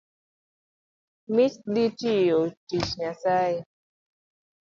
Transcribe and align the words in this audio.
Mich 1.33 1.55
dhi 1.73 1.85
tiyo 1.99 2.39
tich 2.67 2.89
Nyasaye 2.99 3.59